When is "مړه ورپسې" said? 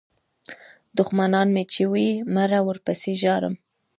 2.33-3.11